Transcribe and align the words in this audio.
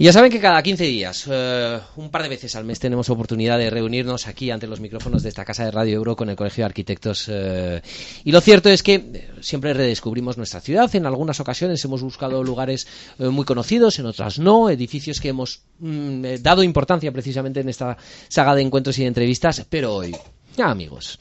Y 0.00 0.04
ya 0.04 0.12
saben 0.12 0.30
que 0.30 0.38
cada 0.38 0.62
15 0.62 0.84
días, 0.84 1.28
eh, 1.28 1.80
un 1.96 2.08
par 2.10 2.22
de 2.22 2.28
veces 2.28 2.54
al 2.54 2.64
mes, 2.64 2.78
tenemos 2.78 3.10
oportunidad 3.10 3.58
de 3.58 3.68
reunirnos 3.68 4.28
aquí 4.28 4.48
ante 4.52 4.68
los 4.68 4.78
micrófonos 4.78 5.24
de 5.24 5.28
esta 5.28 5.44
casa 5.44 5.64
de 5.64 5.72
Radio 5.72 5.96
Euro 5.96 6.14
con 6.14 6.30
el 6.30 6.36
Colegio 6.36 6.62
de 6.62 6.66
Arquitectos. 6.66 7.26
eh, 7.28 7.82
y 8.22 8.30
lo 8.30 8.40
cierto 8.40 8.68
es 8.68 8.84
que 8.84 8.94
eh, 8.94 9.30
siempre 9.40 9.74
redescubrimos 9.74 10.36
nuestra 10.36 10.60
ciudad. 10.60 10.94
En 10.94 11.04
algunas 11.04 11.40
ocasiones 11.40 11.84
hemos 11.84 12.00
buscado 12.00 12.44
lugares 12.44 12.86
muy 13.18 13.44
conocidos, 13.44 13.98
en 13.98 14.06
otras 14.06 14.38
no, 14.38 14.70
edificios 14.70 15.20
que 15.20 15.30
hemos 15.30 15.62
mm, 15.80 16.42
dado 16.42 16.62
importancia 16.62 17.10
precisamente 17.10 17.58
en 17.58 17.68
esta 17.68 17.96
saga 18.28 18.54
de 18.54 18.62
encuentros 18.62 18.96
y 19.00 19.02
de 19.02 19.08
entrevistas, 19.08 19.66
pero 19.68 19.96
hoy. 19.96 20.14
Ya, 20.58 20.70
amigos. 20.72 21.20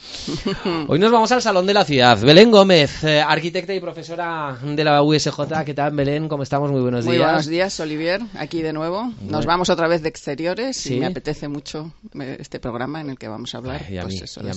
Hoy 0.88 0.98
nos 0.98 1.12
vamos 1.12 1.32
al 1.32 1.44
Salón 1.44 1.68
de 1.68 1.74
la 1.76 1.86
Ciudad. 1.86 2.20
Belén 2.20 2.50
Gómez, 2.50 3.04
eh, 3.04 3.22
arquitecta 3.22 3.72
y 3.72 3.80
profesora 3.80 4.58
de 4.64 4.84
la 4.84 5.04
USJ. 5.04 5.64
¿Qué 5.64 5.76
tal, 5.76 5.92
Belén? 5.96 6.28
¿Cómo 6.28 6.42
estamos? 6.42 6.72
Muy 6.72 6.82
buenos 6.82 7.06
Muy 7.06 7.18
días. 7.18 7.28
buenos 7.28 7.46
días, 7.46 7.80
Olivier. 7.80 8.20
Aquí 8.34 8.64
de 8.64 8.74
nuevo. 8.74 9.04
Nos 9.04 9.16
Bueno. 9.30 9.42
vamos 9.46 9.70
otra 9.70 9.88
vez 9.88 10.02
de 10.02 10.10
exteriores 10.10 10.76
Sí. 10.78 10.96
y 10.96 11.00
me 11.02 11.06
apetece 11.06 11.48
mucho 11.48 11.92
eh, 12.20 12.38
este 12.40 12.60
programa 12.60 13.00
en 13.00 13.12
el 13.12 13.20
que 13.20 13.28
vamos 13.28 13.54
a 13.54 13.60
hablar, 13.60 13.76
a 13.84 14.02
pues 14.02 14.08
mí, 14.16 14.22
eso, 14.24 14.42
mí- 14.42 14.50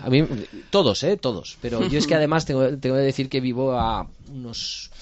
a 0.00 0.08
mí- 0.08 0.28
todos, 0.70 1.02
¿eh? 1.02 1.16
Todos. 1.16 1.58
Pero 1.60 1.84
yo 1.88 1.98
es 1.98 2.06
que 2.06 2.14
además 2.22 2.44
tengo, 2.46 2.78
tengo 2.78 2.94
que 2.94 3.02
decir 3.02 3.28
que 3.28 3.40
vivo 3.40 3.72
a 3.72 4.06
unos 4.32 4.92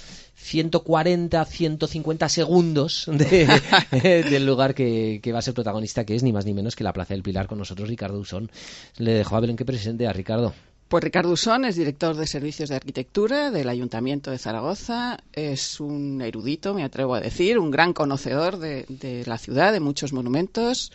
140, 0.50 1.44
150 1.44 2.28
segundos 2.28 3.04
de- 3.12 3.46
del 4.30 4.44
lugar 4.44 4.74
que, 4.74 5.20
va 5.32 5.38
a 5.38 5.42
ser 5.42 5.54
protagonista, 5.54 6.04
que 6.04 6.16
es 6.16 6.22
ni 6.24 6.32
más 6.32 6.44
ni 6.44 6.52
menos 6.54 6.74
que 6.74 6.82
la 6.84 6.92
Plaza 6.92 7.14
del 7.14 7.22
Pilar 7.22 7.46
con 7.46 7.58
nosotros, 7.58 7.88
Ricardo 7.88 8.18
Usón. 8.18 8.50
Le 8.98 9.12
dejo 9.12 9.36
a 9.36 9.40
Belén 9.40 9.56
que 9.56 9.64
presente 9.64 10.06
a 10.08 10.12
Ricardo. 10.12 10.52
Pues 10.88 11.04
Ricardo 11.04 11.30
Usón 11.30 11.64
es 11.64 11.76
director 11.76 12.16
de 12.16 12.26
Servicios 12.26 12.68
de 12.68 12.74
Arquitectura 12.74 13.52
del 13.52 13.68
Ayuntamiento 13.68 14.32
de 14.32 14.38
Zaragoza. 14.38 15.18
Es 15.32 15.78
un 15.78 16.20
erudito, 16.20 16.74
me 16.74 16.82
atrevo 16.82 17.14
a 17.14 17.20
decir, 17.20 17.60
un 17.60 17.70
gran 17.70 17.92
conocedor 17.92 18.58
de, 18.58 19.22
la 19.24 19.38
ciudad, 19.38 19.72
de 19.72 19.78
muchos 19.78 20.12
monumentos. 20.12 20.90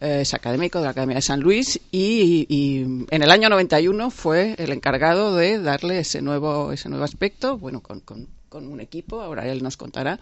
Es 0.00 0.34
académico 0.34 0.78
de 0.80 0.84
la 0.86 0.90
Academia 0.90 1.14
de 1.16 1.22
San 1.22 1.40
Luis 1.40 1.80
y, 1.92 2.44
y 2.50 2.82
en 3.08 3.22
el 3.22 3.30
año 3.30 3.48
91 3.48 4.10
fue 4.10 4.56
el 4.58 4.72
encargado 4.72 5.36
de 5.36 5.58
darle 5.60 6.00
ese 6.00 6.20
nuevo, 6.22 6.72
ese 6.72 6.88
nuevo 6.88 7.04
aspecto, 7.04 7.56
bueno, 7.56 7.80
con, 7.80 8.00
con- 8.00 8.28
con 8.48 8.68
un 8.68 8.80
equipo, 8.80 9.20
ahora 9.20 9.46
él 9.48 9.62
nos 9.62 9.76
contará, 9.76 10.18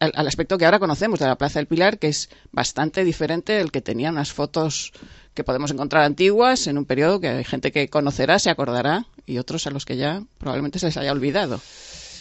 al, 0.00 0.12
al 0.14 0.26
aspecto 0.26 0.58
que 0.58 0.64
ahora 0.64 0.78
conocemos 0.78 1.18
de 1.20 1.26
la 1.26 1.36
Plaza 1.36 1.58
del 1.58 1.66
Pilar, 1.66 1.98
que 1.98 2.08
es 2.08 2.30
bastante 2.52 3.04
diferente 3.04 3.52
del 3.52 3.70
que 3.70 3.80
tenía 3.80 4.10
unas 4.10 4.32
fotos 4.32 4.92
que 5.34 5.44
podemos 5.44 5.70
encontrar 5.70 6.04
antiguas 6.04 6.66
en 6.66 6.78
un 6.78 6.84
periodo 6.84 7.20
que 7.20 7.28
hay 7.28 7.44
gente 7.44 7.72
que 7.72 7.88
conocerá, 7.88 8.38
se 8.38 8.50
acordará, 8.50 9.06
y 9.26 9.38
otros 9.38 9.66
a 9.66 9.70
los 9.70 9.84
que 9.84 9.96
ya 9.96 10.22
probablemente 10.38 10.78
se 10.78 10.86
les 10.86 10.96
haya 10.96 11.12
olvidado. 11.12 11.60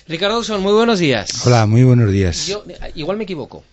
Ricardo 0.08 0.40
Usón, 0.40 0.62
muy 0.62 0.74
buenos 0.74 1.00
días. 1.00 1.46
Hola, 1.46 1.66
muy 1.66 1.84
buenos 1.84 2.12
días. 2.12 2.48
Yo, 2.48 2.64
eh, 2.68 2.92
igual 2.96 3.18
me 3.18 3.24
equivoco. 3.24 3.64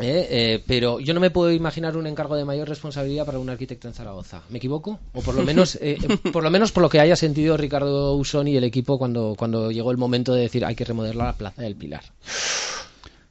¿Eh? 0.00 0.26
Eh, 0.30 0.64
pero 0.66 1.00
yo 1.00 1.14
no 1.14 1.20
me 1.20 1.30
puedo 1.30 1.50
imaginar 1.52 1.96
un 1.96 2.06
encargo 2.06 2.36
de 2.36 2.44
mayor 2.44 2.68
responsabilidad 2.68 3.26
para 3.26 3.38
un 3.38 3.50
arquitecto 3.50 3.88
en 3.88 3.94
Zaragoza. 3.94 4.42
¿Me 4.50 4.58
equivoco? 4.58 4.98
O 5.12 5.20
por 5.22 5.34
lo 5.34 5.42
menos, 5.44 5.76
eh, 5.76 5.98
eh, 6.02 6.30
por 6.32 6.42
lo 6.42 6.50
menos 6.50 6.72
por 6.72 6.82
lo 6.82 6.88
que 6.88 7.00
haya 7.00 7.16
sentido 7.16 7.56
Ricardo 7.56 8.14
Usón 8.14 8.48
y 8.48 8.56
el 8.56 8.64
equipo 8.64 8.98
cuando, 8.98 9.34
cuando 9.36 9.70
llegó 9.70 9.90
el 9.90 9.96
momento 9.98 10.34
de 10.34 10.42
decir 10.42 10.64
hay 10.64 10.74
que 10.74 10.84
remodelar 10.84 11.16
la 11.26 11.36
Plaza 11.36 11.62
del 11.62 11.76
Pilar. 11.76 12.02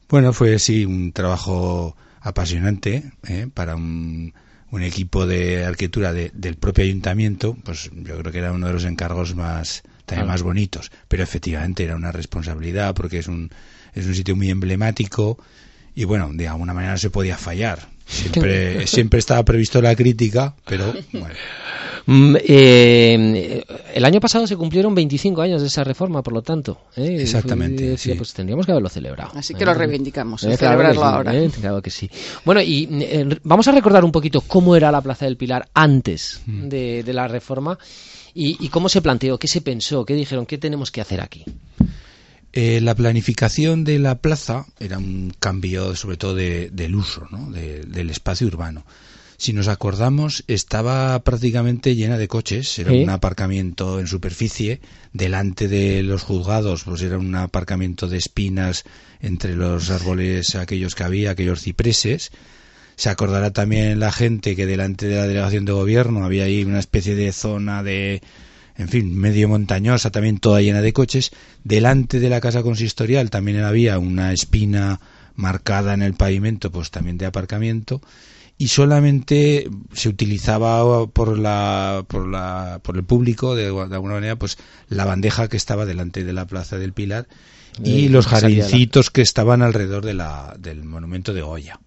Bueno, 0.10 0.34
fue 0.34 0.60
sí 0.60 0.86
un 0.86 1.12
trabajo 1.14 1.96
apasionante 2.22 3.12
¿eh? 3.28 3.48
para 3.54 3.76
un, 3.76 4.34
un 4.72 4.84
equipo 4.84 5.26
de 5.26 5.64
arquitectura 5.66 6.14
de- 6.14 6.32
del 6.34 6.56
propio 6.58 6.84
ayuntamiento. 6.84 7.56
Pues 7.64 7.90
yo 7.94 8.18
creo 8.18 8.32
que 8.32 8.38
era 8.40 8.52
uno 8.52 8.68
de 8.68 8.74
los 8.74 8.84
encargos 8.86 9.36
más 9.36 9.84
también 10.06 10.26
Claro. 10.26 10.28
más 10.28 10.44
bonitos. 10.44 10.92
Pero 11.08 11.24
efectivamente 11.24 11.84
era 11.86 11.96
una 11.96 12.12
responsabilidad 12.12 12.94
porque 12.94 13.20
es 13.20 13.28
un 13.28 13.50
es 13.94 14.06
un 14.06 14.16
sitio 14.16 14.36
muy 14.36 14.50
emblemático 14.50 15.38
y 15.96 16.04
bueno, 16.06 16.30
de 16.34 16.48
alguna 16.48 16.74
manera 16.74 16.94
no 16.94 16.98
se 16.98 17.10
podía 17.10 17.38
fallar. 17.38 17.90
Siempre 18.06 18.86
siempre 18.88 19.20
estaba 19.20 19.44
previsto 19.44 19.82
la 19.82 19.96
crítica, 19.96 20.54
pero 20.66 20.94
bueno. 21.14 21.34
Mm, 22.08 22.36
eh, 22.44 23.64
el 23.94 24.06
año 24.06 24.20
pasado 24.20 24.48
se 24.48 24.58
cumplieron 24.58 24.96
25 24.96 25.40
años 25.42 25.62
de 25.62 25.68
esa 25.68 25.84
reforma, 25.84 26.24
por 26.24 26.34
lo 26.34 26.42
tanto. 26.42 26.82
¿eh? 26.96 27.18
Exactamente, 27.20 27.96
sí. 27.98 28.14
Pues 28.16 28.34
tendríamos 28.34 28.66
que 28.66 28.72
haberlo 28.72 28.90
celebrado. 28.90 29.32
Así 29.36 29.54
¿eh? 29.54 29.56
que 29.58 29.66
lo 29.66 29.74
reivindicamos, 29.76 30.44
Eh, 30.44 30.52
el 30.52 30.58
claro 30.58 30.78
que 30.80 30.84
celebrarlo 30.88 31.04
ahora. 31.18 31.36
eh, 31.36 31.50
claro 31.62 31.82
que 31.82 31.92
sí. 31.92 32.10
Bueno, 32.44 32.62
y 32.62 32.88
eh, 32.92 33.38
vamos 33.44 33.68
a 33.68 33.72
recordar 33.72 34.04
un 34.04 34.12
poquito 34.12 34.42
cómo 34.42 34.76
era 34.76 34.92
la 34.92 35.02
Plaza 35.02 35.26
del 35.26 35.38
Pilar 35.38 35.70
antes 35.74 36.42
Mm. 36.48 36.70
de, 36.70 37.04
de 37.04 37.14
la 37.14 37.28
reforma 37.28 37.78
y, 38.34 38.58
y 38.66 38.70
cómo 38.70 38.90
se 38.90 39.02
planteó, 39.02 39.38
qué 39.38 39.48
se 39.48 39.62
pensó, 39.62 40.04
qué 40.04 40.16
dijeron, 40.16 40.46
qué 40.48 40.58
tenemos 40.58 40.90
que 40.92 41.02
hacer 41.02 41.22
aquí. 41.22 41.46
Eh, 42.54 42.82
la 42.82 42.96
planificación 42.96 43.84
de 43.86 43.98
la 44.00 44.16
plaza 44.16 44.66
era 44.80 44.98
un 44.98 45.34
cambio 45.40 45.96
sobre 45.96 46.18
todo 46.18 46.36
de- 46.36 46.70
del 46.70 46.96
uso, 46.96 47.28
¿no? 47.32 47.50
de- 47.52 47.82
del 47.84 48.10
espacio 48.10 48.48
urbano. 48.48 48.84
Si 49.38 49.54
nos 49.54 49.70
acordamos, 49.70 50.44
estaba 50.48 51.18
prácticamente 51.24 51.96
llena 51.96 52.18
de 52.20 52.28
coches, 52.28 52.78
era 52.78 52.92
un 53.04 53.10
aparcamiento 53.10 54.00
en 54.00 54.06
superficie, 54.06 54.82
delante 55.14 55.68
de 55.68 56.04
los 56.04 56.22
juzgados, 56.22 56.84
pues 56.84 57.02
era 57.02 57.18
un 57.18 57.34
aparcamiento 57.34 58.08
de 58.08 58.18
espinas 58.18 58.84
entre 59.20 59.56
los 59.56 59.90
árboles 59.90 60.54
aquellos 60.56 60.94
que 60.94 61.04
había, 61.06 61.32
aquellos 61.32 61.62
cipreses. 61.62 62.32
Se 62.98 63.10
acordará 63.10 63.50
también 63.52 64.00
la 64.00 64.12
gente 64.12 64.56
que 64.56 64.68
delante 64.68 65.08
de 65.08 65.16
la 65.16 65.26
delegación 65.26 65.66
de 65.66 65.72
gobierno 65.72 66.24
había 66.24 66.44
ahí 66.44 66.64
una 66.64 66.78
especie 66.80 67.16
de 67.16 67.32
zona 67.32 67.82
de, 67.82 68.22
en 68.82 68.90
fin, 68.90 69.16
medio 69.16 69.48
montañosa, 69.48 70.10
también 70.10 70.40
toda 70.40 70.62
llena 70.62 70.82
de 70.82 70.94
coches. 70.94 71.32
Delante 71.64 72.20
de 72.20 72.30
la 72.30 72.42
casa 72.42 72.64
consistorial 72.64 73.30
también 73.30 73.62
había 73.64 74.00
una 74.00 74.34
espina 74.34 75.00
marcada 75.36 75.94
en 75.94 76.02
el 76.02 76.14
pavimento, 76.14 76.72
pues 76.72 76.92
también 76.92 77.18
de 77.18 77.26
aparcamiento. 77.26 78.02
Y 78.58 78.68
solamente 78.68 79.70
se 79.94 80.10
utilizaba 80.10 81.08
por 81.08 81.38
la, 81.40 82.04
por 82.08 82.28
la, 82.28 82.80
por 82.84 82.96
el 82.98 83.04
público, 83.04 83.56
de, 83.56 83.72
de 83.72 83.96
alguna 83.96 84.16
manera, 84.16 84.36
pues 84.36 84.58
la 84.88 85.06
bandeja 85.06 85.48
que 85.48 85.58
estaba 85.58 85.86
delante 85.86 86.24
de 86.24 86.34
la 86.34 86.46
plaza 86.46 86.78
del 86.78 86.94
Pilar 86.94 87.28
y 87.84 88.06
Eh, 88.06 88.10
los 88.10 88.28
jardincitos 88.28 89.10
que 89.10 89.22
estaban 89.22 89.62
alrededor 89.62 90.06
de 90.06 90.14
la, 90.14 90.56
del 90.60 90.84
monumento 90.84 91.34
de 91.34 91.42
Goya. 91.42 91.80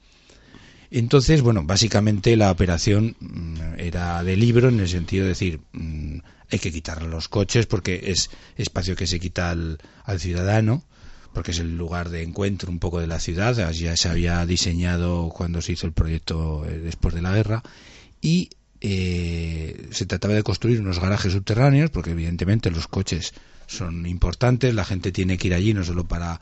Entonces, 0.90 1.42
bueno, 1.42 1.64
básicamente 1.64 2.36
la 2.36 2.50
operación 2.50 3.16
mm, 3.20 3.78
era 3.78 4.22
de 4.22 4.36
libro 4.36 4.68
en 4.68 4.80
el 4.80 4.88
sentido 4.88 5.24
de 5.24 5.30
decir, 5.30 5.60
mm, 5.72 5.93
hay 6.50 6.58
que 6.58 6.72
quitar 6.72 7.02
los 7.02 7.28
coches 7.28 7.66
porque 7.66 8.12
es 8.12 8.30
espacio 8.56 8.96
que 8.96 9.06
se 9.06 9.20
quita 9.20 9.50
al, 9.50 9.78
al 10.04 10.20
ciudadano, 10.20 10.84
porque 11.32 11.50
es 11.50 11.58
el 11.58 11.76
lugar 11.76 12.10
de 12.10 12.22
encuentro 12.22 12.70
un 12.70 12.78
poco 12.78 13.00
de 13.00 13.06
la 13.06 13.18
ciudad, 13.18 13.54
ya 13.72 13.96
se 13.96 14.08
había 14.08 14.46
diseñado 14.46 15.30
cuando 15.30 15.60
se 15.60 15.72
hizo 15.72 15.86
el 15.86 15.92
proyecto 15.92 16.64
eh, 16.64 16.78
después 16.78 17.14
de 17.14 17.22
la 17.22 17.34
guerra, 17.34 17.62
y 18.20 18.50
eh, 18.80 19.88
se 19.90 20.06
trataba 20.06 20.34
de 20.34 20.42
construir 20.42 20.80
unos 20.80 21.00
garajes 21.00 21.32
subterráneos, 21.32 21.90
porque 21.90 22.10
evidentemente 22.12 22.70
los 22.70 22.86
coches 22.86 23.34
son 23.66 24.06
importantes, 24.06 24.74
la 24.74 24.84
gente 24.84 25.10
tiene 25.10 25.38
que 25.38 25.48
ir 25.48 25.54
allí 25.54 25.74
no 25.74 25.84
solo 25.84 26.04
para 26.04 26.40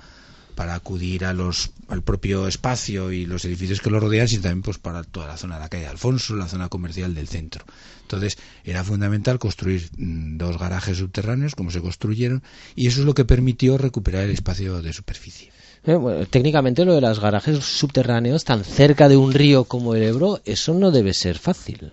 para 0.54 0.74
acudir 0.74 1.24
a 1.24 1.32
los 1.32 1.70
al 1.88 2.02
propio 2.02 2.48
espacio 2.48 3.12
y 3.12 3.26
los 3.26 3.44
edificios 3.44 3.80
que 3.80 3.90
lo 3.90 4.00
rodean, 4.00 4.26
sino 4.26 4.42
también 4.42 4.62
pues 4.62 4.78
para 4.78 5.04
toda 5.04 5.26
la 5.26 5.36
zona 5.36 5.56
de 5.56 5.60
la 5.60 5.68
calle 5.68 5.84
de 5.84 5.90
Alfonso, 5.90 6.34
la 6.36 6.48
zona 6.48 6.68
comercial 6.68 7.14
del 7.14 7.28
centro. 7.28 7.64
Entonces, 8.02 8.38
era 8.64 8.82
fundamental 8.82 9.38
construir 9.38 9.90
mm, 9.96 10.38
dos 10.38 10.58
garajes 10.58 10.98
subterráneos, 10.98 11.54
como 11.54 11.70
se 11.70 11.80
construyeron, 11.80 12.42
y 12.74 12.86
eso 12.86 13.00
es 13.00 13.06
lo 13.06 13.14
que 13.14 13.24
permitió 13.24 13.76
recuperar 13.76 14.24
el 14.24 14.30
espacio 14.30 14.80
de 14.80 14.92
superficie. 14.92 15.52
Eh, 15.84 16.26
técnicamente 16.30 16.84
lo 16.84 16.94
de 16.94 17.00
los 17.00 17.20
garajes 17.20 17.58
subterráneos 17.58 18.44
tan 18.44 18.64
cerca 18.64 19.08
de 19.08 19.16
un 19.16 19.32
río 19.32 19.64
como 19.64 19.94
el 19.94 20.02
Ebro, 20.02 20.40
eso 20.44 20.74
no 20.74 20.90
debe 20.90 21.12
ser 21.12 21.38
fácil. 21.38 21.92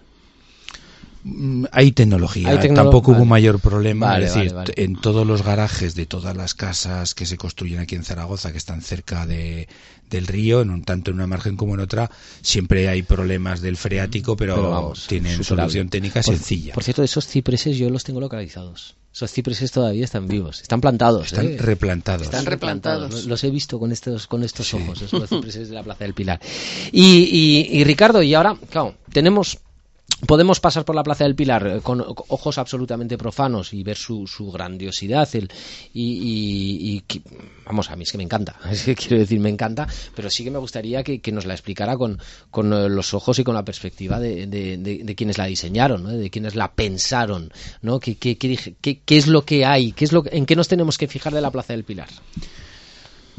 Mm, 1.32 1.66
Hay 1.72 1.92
tecnología, 1.92 2.50
Hay 2.50 2.58
tecnolo- 2.58 2.76
tampoco 2.76 3.12
vale. 3.12 3.22
hubo 3.24 3.26
mayor 3.30 3.60
problema. 3.60 4.08
Vale, 4.08 4.26
es 4.26 4.34
decir, 4.34 4.52
vale, 4.54 4.56
vale. 4.56 4.74
t- 4.74 4.84
en 4.84 4.96
todos 4.96 5.26
los 5.28 5.44
garajes 5.44 5.96
de 5.96 6.06
todas 6.06 6.36
las 6.36 6.54
casas 6.56 7.14
que 7.14 7.26
se 7.26 7.38
construyen 7.38 7.80
aquí 7.80 7.96
en 7.96 8.04
Zaragoza, 8.04 8.52
que 8.52 8.58
están 8.58 8.82
cerca 8.82 9.26
de, 9.26 9.68
del 10.10 10.28
río, 10.28 10.62
en 10.62 10.70
un, 10.72 10.84
tanto 10.84 11.12
en 11.12 11.18
una 11.18 11.28
margen 11.28 11.56
como 11.56 11.74
en 11.76 11.82
otra, 11.82 12.10
siempre 12.42 12.90
hay 12.90 13.04
problemas 13.04 13.62
del 13.62 13.78
freático, 13.78 14.36
pero, 14.36 14.56
Pero 14.56 14.70
vamos, 14.72 15.08
tienen 15.08 15.44
superable. 15.44 15.72
solución 15.72 15.90
técnica 15.90 16.22
Por- 16.22 16.36
sencilla. 16.36 16.74
Por 16.74 16.84
cierto, 16.84 17.04
esos 17.04 17.28
cipreses 17.28 17.78
yo 17.78 17.90
los 17.90 18.04
tengo 18.04 18.20
localizados. 18.20 18.96
Esos 19.12 19.32
cipreses 19.32 19.72
todavía 19.72 20.06
están 20.06 20.28
vivos, 20.28 20.62
están 20.62 20.82
plantados. 20.82 21.26
Están 21.28 21.48
¿eh? 21.48 21.58
replantados. 21.58 22.22
Están 22.24 22.46
replantados. 22.46 23.26
Los 23.26 23.44
he 23.44 23.50
visto 23.50 23.80
con 23.80 23.92
estos, 23.92 24.28
con 24.28 24.44
estos 24.44 24.72
ojos, 24.76 25.02
esos 25.02 25.28
cipreses 25.30 25.68
de 25.70 25.76
la 25.76 25.84
Plaza 25.84 26.04
del 26.04 26.14
Pilar. 26.14 26.40
Y, 26.92 27.02
y- 27.72 27.80
y, 27.80 27.84
Ricardo, 27.84 28.22
y 28.22 28.34
ahora, 28.36 28.56
claro, 28.70 28.96
tenemos. 29.12 29.58
Podemos 30.28 30.60
pasar 30.60 30.84
por 30.86 30.96
la 30.96 31.04
Plaza 31.04 31.24
del 31.24 31.36
Pilar 31.36 31.66
eh, 31.68 31.80
con 31.82 32.02
ojos 32.02 32.58
absolutamente 32.58 33.18
profanos 33.18 33.74
y 33.74 33.84
ver 33.84 33.96
su, 33.98 34.28
su 34.28 34.52
grandiosidad. 34.52 35.28
El, 35.34 35.50
y, 35.94 37.02
vamos, 37.66 37.90
a 37.90 37.96
mí 37.96 38.04
es 38.04 38.12
que 38.12 38.18
me 38.18 38.24
encanta. 38.26 38.56
Es 38.72 38.84
que 38.84 38.96
quiero 38.96 39.18
decir, 39.20 39.40
me 39.40 39.50
encanta, 39.50 39.88
pero 40.16 40.30
sí 40.30 40.44
que 40.44 40.52
me 40.52 40.60
gustaría 40.60 41.04
que, 41.04 41.20
que 41.22 41.32
nos 41.32 41.46
la 41.46 41.54
explicara 41.54 41.96
con, 41.98 42.20
con 42.52 42.72
eh, 42.74 42.90
los 42.90 43.14
ojos 43.14 43.40
y 43.40 43.44
con 43.44 43.56
la 43.56 43.64
perspectiva 43.64 44.20
de, 44.20 44.46
de- 44.48 44.78
de- 44.78 45.04
de 45.04 45.16
quienes 45.16 45.38
la 45.38 45.46
diseñaron, 45.46 46.04
¿no? 46.04 46.10
de 46.10 46.30
quienes 46.30 46.56
la 46.56 46.72
pensaron. 46.74 47.52
¿no? 47.82 48.00
¿Qué, 48.00 48.16
qué- 48.18 48.38
qué 48.38 48.58
qué- 48.82 49.18
es 49.18 49.28
lo 49.28 49.44
que 49.46 49.66
hay? 49.66 49.94
¿Qué 49.94 50.06
es 50.06 50.12
lo, 50.12 50.24
¿En 50.32 50.46
qué 50.46 50.56
nos 50.56 50.68
tenemos 50.68 50.98
que 50.98 51.08
fijar 51.08 51.34
de 51.34 51.42
la 51.42 51.52
Plaza 51.52 51.74
del 51.74 51.84
Pilar? 51.86 52.10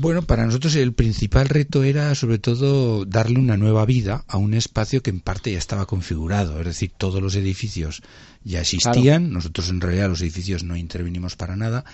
Bueno, 0.01 0.23
para 0.23 0.47
nosotros 0.47 0.77
el 0.77 0.95
principal 0.95 1.51
reto 1.51 1.85
era 1.85 2.15
sobre 2.15 2.39
todo 2.39 3.05
darle 3.05 3.39
una 3.39 3.59
nueva 3.59 3.85
vida 3.85 4.25
a 4.29 4.39
un 4.39 4.55
espacio 4.55 5.03
que 5.03 5.11
en 5.11 5.21
parte 5.21 5.53
ya 5.53 5.59
estaba 5.59 5.85
configurado, 5.85 6.59
es 6.59 6.65
decir, 6.65 6.91
todos 6.97 7.21
los 7.21 7.35
edificios 7.35 8.01
ya 8.43 8.63
existían, 8.63 9.31
nosotros 9.31 9.69
en 9.69 9.83
realidad 9.83 10.09
los 10.09 10.23
edificios 10.23 10.65
no 10.65 10.75
intervinimos 10.75 11.37
para 11.37 11.55
nada, 11.55 11.85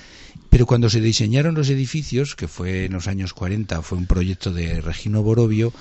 pero 0.51 0.67
cuando 0.67 0.89
se 0.89 1.01
diseñaron 1.01 1.57
los 1.57 1.69
edificios, 1.69 2.37
que 2.37 2.47
fue 2.47 2.85
en 2.85 2.93
los 2.93 3.09
años 3.09 3.35
40, 3.35 3.83
fue 3.83 3.99
un 3.99 4.07
proyecto 4.07 4.53
de 4.53 4.81
Regino 4.81 5.25
Borovio, 5.25 5.73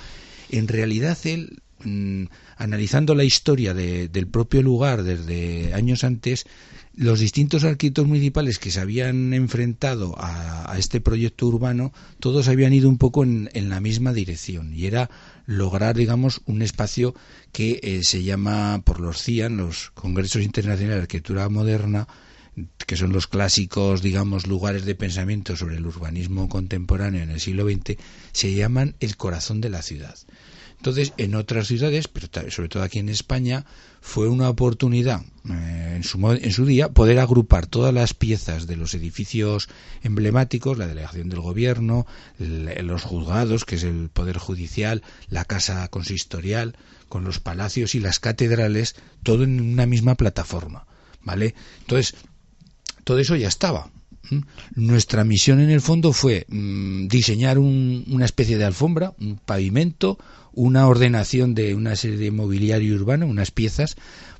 en 0.50 0.66
realidad 0.66 1.16
él, 1.22 1.62
mm, 1.84 2.24
analizando 2.56 3.14
la 3.14 3.24
historia 3.24 3.74
de- 3.74 4.08
del 4.08 4.26
propio 4.26 4.62
lugar 4.62 5.02
desde 5.02 5.74
años 5.74 6.04
antes, 6.04 6.46
los 6.94 7.20
distintos 7.20 7.64
arquitectos 7.64 8.06
municipales 8.06 8.58
que 8.58 8.70
se 8.70 8.80
habían 8.80 9.34
enfrentado 9.34 10.14
a, 10.16 10.74
este 10.78 11.00
proyecto 11.00 11.46
urbano, 11.46 11.92
todos 12.20 12.48
habían 12.48 12.72
ido 12.72 12.88
un 12.88 12.96
poco 12.98 13.22
en, 13.22 13.50
en 13.52 13.68
la 13.68 13.80
misma 13.80 14.12
dirección 14.14 14.74
y 14.74 14.86
era 14.86 15.10
lograr, 15.46 15.96
digamos, 15.96 16.40
un 16.46 16.62
espacio 16.62 17.14
que 17.52 17.80
eh, 17.82 18.00
se 18.02 18.22
llama 18.22 18.80
por 18.84 19.00
los 19.00 19.22
CIAN, 19.22 19.56
los 19.58 19.90
Congresos 19.90 20.42
Internacionales 20.42 20.96
de 20.96 21.02
Arquitectura 21.02 21.48
Moderna, 21.48 22.08
que 22.86 22.96
son 22.96 23.12
los 23.12 23.26
clásicos, 23.26 24.00
digamos, 24.00 24.46
lugares 24.46 24.86
de 24.86 24.94
pensamiento 24.94 25.56
sobre 25.56 25.76
el 25.76 25.86
urbanismo 25.86 26.48
contemporáneo 26.48 27.22
en 27.22 27.30
el 27.30 27.40
siglo 27.40 27.68
XX, 27.68 27.98
se 28.32 28.54
llaman 28.54 28.94
el 29.00 29.16
corazón 29.16 29.60
de 29.60 29.68
la 29.70 29.82
ciudad. 29.82 30.16
Entonces, 30.86 31.14
en 31.16 31.34
otras 31.34 31.66
ciudades, 31.66 32.06
pero 32.06 32.28
sobre 32.50 32.68
todo 32.68 32.84
aquí 32.84 33.00
en 33.00 33.08
España, 33.08 33.64
fue 34.00 34.28
una 34.28 34.48
oportunidad 34.48 35.22
eh, 35.50 35.94
en, 35.96 36.04
su, 36.04 36.24
en 36.30 36.52
su 36.52 36.64
día 36.64 36.90
poder 36.90 37.18
agrupar 37.18 37.66
todas 37.66 37.92
las 37.92 38.14
piezas 38.14 38.68
de 38.68 38.76
los 38.76 38.94
edificios 38.94 39.68
emblemáticos, 40.04 40.78
la 40.78 40.86
delegación 40.86 41.28
del 41.28 41.40
gobierno, 41.40 42.06
los 42.38 43.02
juzgados, 43.02 43.64
que 43.64 43.74
es 43.74 43.82
el 43.82 44.10
poder 44.10 44.38
judicial, 44.38 45.02
la 45.28 45.44
casa 45.44 45.88
consistorial, 45.88 46.76
con 47.08 47.24
los 47.24 47.40
palacios 47.40 47.96
y 47.96 48.00
las 48.00 48.20
catedrales, 48.20 48.94
todo 49.24 49.42
en 49.42 49.60
una 49.60 49.86
misma 49.86 50.14
plataforma, 50.14 50.86
¿vale? 51.24 51.56
Entonces, 51.80 52.14
todo 53.02 53.18
eso 53.18 53.34
ya 53.34 53.48
estaba. 53.48 53.90
Nuestra 54.76 55.24
misión 55.24 55.58
en 55.60 55.70
el 55.70 55.80
fondo 55.80 56.12
fue 56.12 56.46
mm, 56.48 57.06
diseñar 57.08 57.58
un- 57.58 58.04
una 58.08 58.24
especie 58.24 58.56
de 58.58 58.64
alfombra, 58.64 59.14
un 59.20 59.36
pavimento, 59.36 60.18
una 60.56 60.88
ordenación 60.88 61.54
de 61.54 61.74
una 61.76 61.94
serie 61.96 62.18
de 62.18 62.32
mobiliario 62.32 62.96
urbano, 62.96 63.26
unas 63.26 63.52
piezas, 63.52 63.94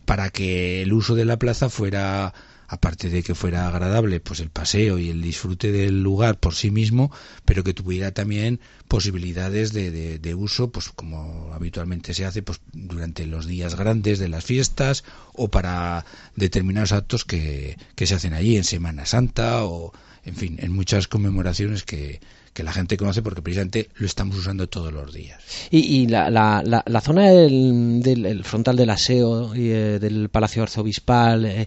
para 0.05 0.31
que 0.31 0.83
el 0.83 0.93
uso 0.93 1.15
de 1.15 1.25
la 1.25 1.39
plaza 1.39 1.69
fuera, 1.71 2.35
aparte 2.69 3.11
de 3.11 3.23
que 3.23 3.35
fuera 3.35 3.69
agradable, 3.69 4.19
pues 4.21 4.41
el 4.41 4.51
paseo 4.51 4.99
y 4.99 5.11
el 5.11 5.23
disfrute 5.23 5.71
del 5.73 6.03
lugar 6.03 6.39
por 6.39 6.55
sí 6.55 6.71
mismo, 6.71 7.13
pero 7.45 7.63
que 7.63 7.75
tuviera 7.75 8.13
también 8.13 8.61
posibilidades 8.89 9.73
de, 9.73 9.91
de- 9.91 10.19
de 10.19 10.35
uso, 10.35 10.71
pues 10.71 10.89
como 10.91 11.53
habitualmente 11.55 12.15
se 12.15 12.25
hace, 12.25 12.43
pues 12.43 12.61
durante 12.73 13.27
los 13.27 13.47
días 13.47 13.77
grandes 13.77 14.19
de 14.19 14.29
las 14.29 14.45
fiestas 14.45 15.05
o 15.35 15.49
para 15.49 16.05
determinados 16.35 16.93
actos 16.93 17.25
que, 17.25 17.77
que 17.95 18.07
se 18.07 18.15
hacen 18.15 18.33
allí 18.33 18.57
en 18.57 18.65
Semana 18.65 19.07
Santa 19.07 19.65
o, 19.65 19.93
en 20.25 20.35
fin, 20.37 20.57
en 20.61 20.73
muchas 20.73 21.09
conmemoraciones 21.09 21.85
que, 21.85 22.21
que 22.57 22.63
la 22.65 22.73
gente 22.73 22.97
conoce 22.97 23.21
porque 23.23 23.43
precisamente 23.43 23.91
lo 23.97 24.07
estamos 24.07 24.37
usando 24.37 24.67
todos 24.69 24.93
los 24.93 25.13
días. 25.13 25.41
Y, 25.71 25.81
y 25.81 26.07
la, 26.07 26.31
la, 26.31 26.63
la, 26.65 26.83
la 26.87 27.01
zona 27.03 27.31
del, 27.31 28.01
del 28.03 28.25
el 28.27 28.45
frontal 28.45 28.77
del 28.77 28.91
aseo 28.91 29.55
y 29.55 29.69
eh, 29.71 29.99
del 30.01 30.31
Palacio 30.31 30.63
Arzobispal, 30.63 31.45
eh, 31.45 31.67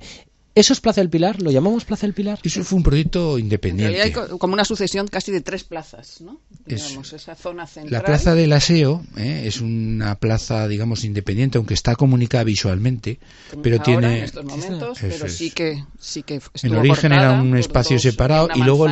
¿eso 0.56 0.74
es 0.74 0.82
Plaza 0.82 1.00
del 1.02 1.10
Pilar? 1.12 1.42
¿Lo 1.44 1.52
llamamos 1.52 1.86
Plaza 1.86 2.08
del 2.08 2.14
Pilar? 2.16 2.40
Eso 2.44 2.64
fue 2.64 2.78
un 2.78 2.84
proyecto 2.84 3.38
En 3.38 3.46
independiente. 3.46 3.94
realidad 3.96 4.22
hay 4.24 4.30
co- 4.30 4.40
como 4.40 4.54
una 4.56 4.66
sucesión 4.66 5.08
casi 5.08 5.32
de 5.32 5.42
tres 5.42 5.64
plazas, 5.64 6.22
¿no? 6.22 6.42
Es- 6.66 6.84
Digamos, 6.88 7.14
esa 7.14 7.36
zona 7.36 7.66
central. 7.68 7.94
La 8.02 8.06
plaza 8.06 8.34
del 8.36 8.52
aseo 8.54 9.04
¿eh? 9.16 9.44
es 9.46 9.62
una 9.62 10.16
plaza, 10.16 10.68
digamos, 10.68 11.04
independiente, 11.04 11.58
aunque 11.60 11.76
está 11.76 11.96
comunicada 11.96 12.44
visualmente, 12.44 13.20
pero 13.62 13.76
ahora, 13.78 13.86
tiene 13.86 14.18
en 14.20 14.24
estos 14.24 14.44
momentos, 14.44 14.98
pero 15.02 15.26
es. 15.28 15.36
sí 15.36 15.52
que 15.52 15.84
sí 16.00 16.24
que 16.24 16.42
En 16.64 16.76
origen 16.76 17.12
era 17.14 17.32
un 17.40 17.56
espacio 17.58 17.96
dos- 17.96 18.02
separado 18.04 18.50
y 18.56 18.60
luego 18.64 18.88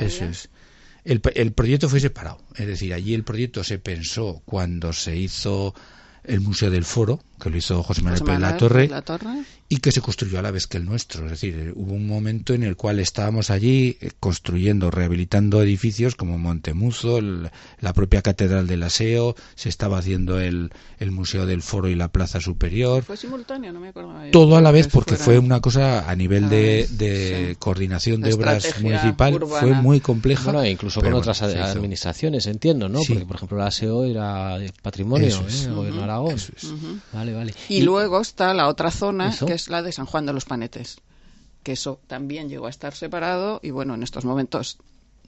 eso 0.00 0.24
es. 0.24 0.48
El, 1.04 1.20
el 1.34 1.52
proyecto 1.52 1.88
fue 1.88 2.00
separado, 2.00 2.38
es 2.56 2.66
decir, 2.66 2.94
allí 2.94 3.14
el 3.14 3.24
proyecto 3.24 3.64
se 3.64 3.78
pensó 3.78 4.42
cuando 4.44 4.92
se 4.92 5.16
hizo 5.16 5.74
el 6.24 6.40
Museo 6.40 6.70
del 6.70 6.84
Foro, 6.84 7.20
que 7.40 7.50
lo 7.50 7.56
hizo 7.56 7.82
José 7.82 8.02
Manuel 8.02 8.20
José 8.20 8.24
Pérez 8.26 8.40
La 8.40 8.46
Manuel 8.52 8.58
Torre, 8.58 8.88
La 8.88 9.02
Torre. 9.02 9.42
y 9.68 9.78
que 9.78 9.90
se 9.90 10.00
construyó 10.00 10.38
a 10.38 10.42
la 10.42 10.50
vez 10.52 10.66
que 10.68 10.76
el 10.76 10.84
nuestro. 10.84 11.24
Es 11.24 11.32
decir, 11.32 11.72
hubo 11.74 11.92
un 11.94 12.06
momento 12.06 12.54
en 12.54 12.62
el 12.62 12.76
cual 12.76 13.00
estábamos 13.00 13.50
allí 13.50 13.96
eh, 14.00 14.10
construyendo, 14.20 14.90
rehabilitando 14.92 15.60
edificios 15.62 16.14
como 16.14 16.38
Montemuzo, 16.38 17.18
el- 17.18 17.50
la 17.80 17.92
propia 17.92 18.22
Catedral 18.22 18.68
del 18.68 18.84
Aseo, 18.84 19.34
se 19.56 19.68
estaba 19.68 19.98
haciendo 19.98 20.38
el, 20.38 20.70
el 21.00 21.10
Museo 21.10 21.46
del 21.46 21.62
Foro 21.62 21.88
y 21.88 21.96
la 21.96 22.08
Plaza 22.08 22.38
Superior. 22.40 23.02
Fue 23.02 23.16
simultáneo, 23.16 23.72
no 23.72 23.80
me 23.80 23.88
acuerdo. 23.88 24.12
Todo 24.30 24.56
a 24.56 24.60
la 24.60 24.70
vez 24.70 24.86
Que 24.86 24.92
porque 24.92 25.16
fuera- 25.16 25.24
fue 25.24 25.38
una 25.40 25.60
cosa 25.60 26.08
a 26.08 26.14
nivel 26.14 26.48
de, 26.48 26.86
de 26.90 27.46
sí. 27.50 27.56
coordinación 27.58 28.20
de 28.20 28.30
La 28.30 28.36
obras 28.36 28.80
municipal, 28.80 29.34
urbana. 29.34 29.60
fue 29.66 29.72
muy 29.82 29.98
compleja. 30.00 30.44
Bueno, 30.52 30.64
incluso 30.64 31.00
con 31.00 31.06
bueno, 31.08 31.18
otras 31.18 31.42
administraciones, 31.42 32.46
entiendo, 32.46 32.88
¿no? 32.88 33.00
Sí. 33.00 33.14
Porque, 33.14 33.26
por 33.26 33.36
ejemplo, 33.36 33.56
el 33.58 33.66
aseo 33.66 34.04
era 34.04 34.58
de 34.58 34.72
patrimonio, 34.82 35.26
Eso. 35.26 35.44
¿eh? 35.48 35.68
De 35.68 35.90
Aragón. 36.12 36.34
Eso 36.34 36.52
es. 36.56 36.72
Vale, 37.12 37.32
vale. 37.34 37.54
Y, 37.68 37.82
luego 37.82 38.20
está 38.20 38.52
la 38.54 38.68
otra 38.68 38.90
zona, 38.90 39.28
¿Eso? 39.30 39.46
que 39.46 39.54
es 39.54 39.68
la 39.68 39.82
de 39.82 39.92
San 39.92 40.06
Juan 40.06 40.26
de 40.26 40.32
los 40.32 40.44
Panetes, 40.44 40.98
que 41.62 41.72
eso 41.72 42.00
también 42.06 42.48
llegó 42.48 42.66
a 42.66 42.70
estar 42.70 42.94
separado 42.94 43.60
y 43.62 43.70
bueno, 43.70 43.94
en 43.94 44.02
estos 44.02 44.24
momentos 44.24 44.78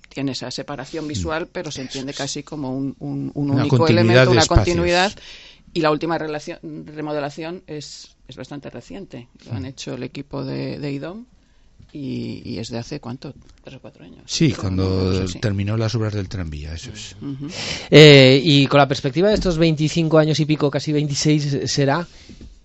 tiene 0.09 0.33
esa 0.33 0.51
separación 0.51 1.09
visual, 1.09 1.49
pero 1.51 1.71
se 1.71 1.81
entiende 1.83 2.13
casi 2.15 2.43
como 2.43 2.77
un, 2.77 2.95
un- 3.01 3.33
único 3.35 3.87
elemento, 3.89 4.31
una 4.31 4.41
espacios. 4.43 4.65
continuidad. 4.67 5.13
Y 5.73 5.81
la 5.81 5.91
última 5.91 6.19
relación- 6.19 6.61
remodelación 6.87 7.65
es, 7.67 8.17
es 8.29 8.37
bastante 8.37 8.70
reciente. 8.70 9.29
Lo 9.44 9.53
Mm. 9.53 9.56
han 9.56 9.65
hecho 9.67 9.94
el 9.94 10.05
equipo 10.05 10.44
de, 10.44 10.79
de 10.79 10.93
IDOM 10.93 11.25
y, 11.94 12.43
y 12.44 12.58
es 12.58 12.69
de 12.70 12.79
hace, 12.79 13.01
¿cuánto? 13.01 13.32
¿Tres 13.63 13.77
o 13.77 13.81
cuatro 13.81 14.05
años? 14.05 14.22
Sí, 14.27 14.53
cuando 14.53 14.84
no 15.13 15.15
sé, 15.27 15.29
sí. 15.34 15.39
terminó 15.39 15.77
las 15.77 15.94
obras 15.94 16.13
del 16.13 16.29
tranvía, 16.29 16.74
eso 16.74 16.91
es. 16.93 17.17
Eh, 17.91 18.41
y 18.44 18.67
con 18.67 18.79
la 18.79 18.89
perspectiva 18.89 19.29
de 19.29 19.34
estos 19.34 19.56
25 19.56 20.19
años 20.19 20.39
y 20.41 20.44
pico, 20.44 20.70
casi 20.70 20.93
26, 20.93 21.60
será, 21.70 22.06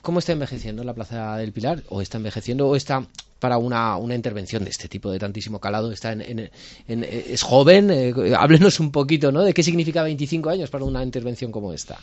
¿cómo 0.01 0.19
está 0.19 0.31
envejeciendo 0.33 0.83
la 0.83 0.93
Plaza 0.93 1.37
del 1.37 1.53
Pilar? 1.53 1.83
¿O 1.89 2.01
está 2.01 2.17
envejeciendo 2.17 2.67
o 2.67 2.75
está 2.75 3.05
para 3.39 3.57
una, 3.57 3.95
una 3.97 4.15
intervención 4.15 4.63
de 4.65 4.71
este 4.71 4.89
tipo 4.89 5.09
de 5.11 5.19
tantísimo 5.19 5.59
calado? 5.59 5.91
está 5.91 6.11
en, 6.11 6.21
en- 6.21 6.51
en- 6.87 7.03
¿Es 7.05 7.43
joven? 7.43 7.89
Eh, 7.91 8.13
háblenos 8.37 8.79
un 8.79 8.91
poquito, 8.91 9.31
¿no? 9.31 9.43
¿De 9.43 9.53
qué 9.53 9.63
significa 9.63 10.03
25 10.03 10.49
años 10.49 10.69
para 10.69 10.83
una 10.85 11.03
intervención 11.03 11.51
como 11.51 11.71
esta? 11.71 11.99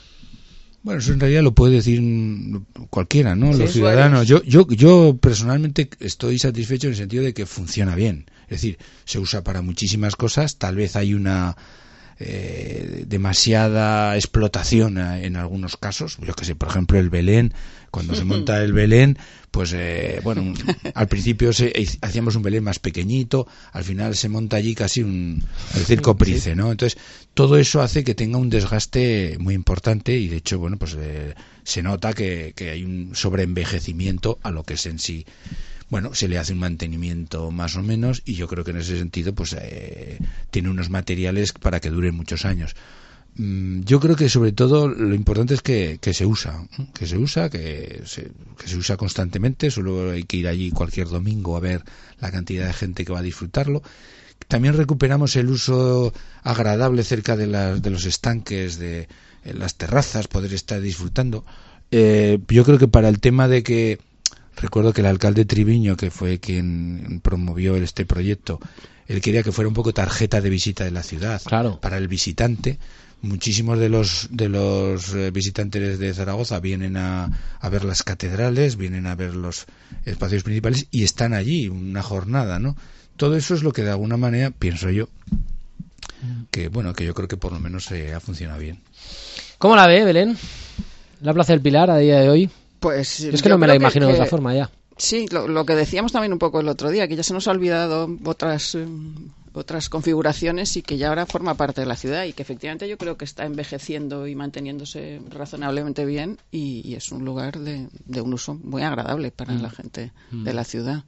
Bueno, 0.86 1.00
eso 1.00 1.12
en 1.12 1.18
realidad 1.18 1.42
lo 1.42 1.52
puede 1.52 1.74
decir 1.74 2.00
cualquiera, 2.90 3.34
¿no? 3.34 3.52
Los 3.52 3.72
ciudadanos. 3.72 4.28
Yo, 4.28 4.40
yo, 4.44 4.68
yo 4.68 5.16
personalmente 5.20 5.90
estoy 5.98 6.38
satisfecho 6.38 6.86
en 6.86 6.92
el 6.92 6.96
sentido 6.96 7.24
de 7.24 7.34
que 7.34 7.44
funciona 7.44 7.96
bien. 7.96 8.26
Es 8.44 8.60
decir, 8.60 8.78
se 9.04 9.18
usa 9.18 9.42
para 9.42 9.62
muchísimas 9.62 10.14
cosas. 10.14 10.58
Tal 10.58 10.76
vez 10.76 10.94
hay 10.94 11.12
una 11.12 11.56
eh, 12.18 13.04
demasiada 13.06 14.16
explotación 14.16 14.98
eh, 14.98 15.26
en 15.26 15.36
algunos 15.36 15.76
casos. 15.76 16.18
Yo 16.20 16.34
que 16.34 16.44
sé, 16.44 16.54
por 16.54 16.68
ejemplo, 16.68 16.98
el 16.98 17.10
Belén. 17.10 17.52
Cuando 17.90 18.14
se 18.14 18.24
monta 18.24 18.62
el 18.62 18.74
Belén, 18.74 19.16
pues 19.50 19.72
eh, 19.74 20.20
bueno, 20.22 20.52
al 20.94 21.08
principio 21.08 21.54
se, 21.54 21.72
hacíamos 22.02 22.36
un 22.36 22.42
Belén 22.42 22.62
más 22.62 22.78
pequeñito, 22.78 23.46
al 23.72 23.84
final 23.84 24.14
se 24.14 24.28
monta 24.28 24.58
allí 24.58 24.74
casi 24.74 25.02
un 25.02 25.42
el 25.74 25.84
circo 25.86 26.14
Price, 26.14 26.54
¿no? 26.54 26.70
Entonces 26.70 26.98
todo 27.32 27.56
eso 27.56 27.80
hace 27.80 28.04
que 28.04 28.14
tenga 28.14 28.36
un 28.36 28.50
desgaste 28.50 29.38
muy 29.40 29.54
importante 29.54 30.14
y 30.14 30.28
de 30.28 30.36
hecho, 30.36 30.58
bueno, 30.58 30.76
pues 30.76 30.94
eh, 30.98 31.34
se 31.64 31.82
nota 31.82 32.12
que, 32.12 32.52
que 32.54 32.70
hay 32.70 32.84
un 32.84 33.12
sobreenvejecimiento 33.14 34.38
a 34.42 34.50
lo 34.50 34.62
que 34.62 34.74
es 34.74 34.84
en 34.84 34.98
sí. 34.98 35.24
Bueno, 35.88 36.14
se 36.14 36.26
le 36.28 36.38
hace 36.38 36.52
un 36.52 36.58
mantenimiento 36.58 37.50
más 37.52 37.76
o 37.76 37.82
menos 37.82 38.22
y 38.24 38.34
yo 38.34 38.48
creo 38.48 38.64
que 38.64 38.72
en 38.72 38.78
ese 38.78 38.98
sentido, 38.98 39.34
pues 39.34 39.54
eh, 39.58 40.18
tiene 40.50 40.68
unos 40.70 40.90
materiales 40.90 41.52
para 41.52 41.80
que 41.80 41.90
duren 41.90 42.14
muchos 42.16 42.44
años. 42.44 42.74
mm, 43.36 43.82
yo 43.84 44.00
creo 44.00 44.16
que 44.16 44.28
sobre 44.28 44.52
todo 44.52 44.88
lo 44.88 45.14
importante 45.14 45.54
es 45.54 45.62
que, 45.62 45.98
que 46.00 46.14
se 46.14 46.26
usa, 46.26 46.66
que 46.94 47.06
se 47.06 47.18
usa, 47.18 47.50
que 47.50 48.02
se, 48.06 48.32
que 48.58 48.68
se 48.68 48.76
usa 48.76 48.96
constantemente. 48.96 49.70
Solo 49.70 50.10
hay 50.12 50.24
que 50.24 50.38
ir 50.38 50.48
allí 50.48 50.70
cualquier 50.70 51.08
domingo 51.08 51.56
a 51.56 51.60
ver 51.60 51.82
la 52.20 52.30
cantidad 52.32 52.66
de 52.66 52.72
gente 52.72 53.04
que 53.04 53.12
va 53.12 53.20
a 53.20 53.22
disfrutarlo. 53.22 53.82
También 54.48 54.74
recuperamos 54.76 55.36
el 55.36 55.48
uso 55.50 56.12
agradable 56.42 57.02
cerca 57.04 57.36
de, 57.36 57.46
de 57.80 57.90
los 57.90 58.04
estanques, 58.06 58.78
de 58.78 59.08
las 59.44 59.76
terrazas, 59.76 60.28
poder 60.28 60.52
estar 60.54 60.80
disfrutando. 60.80 61.44
Eh, 61.90 62.38
yo 62.48 62.64
creo 62.64 62.78
que 62.78 62.88
para 62.88 63.08
el 63.08 63.20
tema 63.20 63.48
de 63.48 63.62
que 63.62 63.98
recuerdo 64.56 64.92
que 64.92 65.00
el 65.00 65.06
alcalde 65.06 65.44
Triviño, 65.44 65.96
que 65.96 66.10
fue 66.10 66.38
quien 66.38 67.20
promovió 67.22 67.76
este 67.76 68.04
proyecto, 68.04 68.58
él 69.06 69.20
quería 69.20 69.42
que 69.42 69.52
fuera 69.52 69.68
un 69.68 69.74
poco 69.74 69.92
tarjeta 69.92 70.40
de 70.40 70.50
visita 70.50 70.84
de 70.84 70.90
la 70.90 71.02
ciudad 71.02 71.40
claro. 71.44 71.80
para 71.80 71.98
el 71.98 72.08
visitante. 72.08 72.78
Muchísimos 73.22 73.78
de 73.78 73.88
los 73.88 74.28
de 74.30 74.48
los 74.48 75.14
eh, 75.14 75.30
visitantes 75.30 75.98
de 75.98 76.14
Zaragoza 76.14 76.60
vienen 76.60 76.96
a, 76.96 77.30
a 77.60 77.68
ver 77.68 77.84
las 77.84 78.02
catedrales, 78.02 78.76
vienen 78.76 79.06
a 79.06 79.14
ver 79.14 79.34
los 79.34 79.66
espacios 80.04 80.42
principales 80.42 80.86
y 80.90 81.02
están 81.02 81.32
allí 81.32 81.68
una 81.68 82.02
jornada, 82.02 82.58
¿no? 82.58 82.76
Todo 83.16 83.36
eso 83.36 83.54
es 83.54 83.62
lo 83.62 83.72
que 83.72 83.82
de 83.82 83.90
alguna 83.90 84.18
manera 84.18 84.50
pienso 84.50 84.90
yo 84.90 85.08
que 86.50 86.68
bueno 86.68 86.92
que 86.92 87.04
yo 87.04 87.14
creo 87.14 87.28
que 87.28 87.36
por 87.36 87.52
lo 87.52 87.60
menos 87.60 87.90
eh, 87.92 88.14
ha 88.14 88.20
funcionado 88.20 88.60
bien. 88.60 88.80
¿Cómo 89.58 89.76
la 89.76 89.86
ve 89.86 90.04
Belén? 90.04 90.36
La 91.20 91.32
Plaza 91.32 91.52
del 91.52 91.62
Pilar 91.62 91.90
a 91.90 91.98
día 91.98 92.20
de 92.20 92.28
hoy. 92.28 92.50
Pues 92.80 93.20
es 93.20 93.42
que 93.42 93.48
no 93.48 93.58
me 93.58 93.66
la 93.66 93.74
imagino 93.74 94.06
de 94.06 94.14
otra 94.14 94.26
forma 94.26 94.54
ya. 94.54 94.70
Sí, 94.98 95.26
lo, 95.30 95.46
lo, 95.46 95.66
que 95.66 95.74
decíamos 95.74 96.12
también 96.12 96.32
un 96.32 96.38
poco 96.38 96.60
el 96.60 96.68
otro 96.68 96.90
día, 96.90 97.06
que 97.06 97.16
ya 97.16 97.22
se 97.22 97.34
nos 97.34 97.46
ha 97.48 97.50
olvidado 97.50 98.08
otras 98.24 98.74
eh, 98.74 98.86
otras 99.56 99.88
configuraciones 99.88 100.76
y 100.76 100.82
que 100.82 100.98
ya 100.98 101.08
ahora 101.08 101.24
forma 101.24 101.54
parte 101.54 101.80
de 101.80 101.86
la 101.86 101.96
ciudad 101.96 102.24
y 102.24 102.34
que 102.34 102.42
efectivamente 102.42 102.86
yo 102.88 102.98
creo 102.98 103.16
que 103.16 103.24
está 103.24 103.46
envejeciendo 103.46 104.26
y 104.26 104.34
manteniéndose 104.34 105.20
razonablemente 105.30 106.04
bien 106.04 106.38
y, 106.50 106.86
y 106.86 106.94
es 106.94 107.10
un 107.10 107.24
lugar 107.24 107.58
de, 107.58 107.88
de, 108.04 108.20
un 108.20 108.34
uso 108.34 108.54
muy 108.54 108.82
agradable 108.82 109.30
para 109.30 109.54
mm. 109.54 109.62
la 109.62 109.70
gente 109.70 110.12
mm. 110.30 110.44
de 110.44 110.54
la 110.54 110.64
ciudad. 110.64 111.04